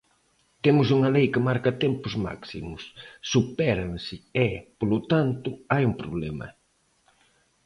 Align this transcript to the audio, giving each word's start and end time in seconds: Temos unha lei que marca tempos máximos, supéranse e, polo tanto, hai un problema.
Temos 0.63 0.87
unha 0.95 1.09
lei 1.15 1.27
que 1.33 1.45
marca 1.49 1.71
tempos 1.83 2.13
máximos, 2.27 2.81
supéranse 3.31 4.15
e, 4.47 4.49
polo 4.77 4.99
tanto, 5.11 5.49
hai 5.71 5.83
un 5.89 5.95
problema. 6.01 6.47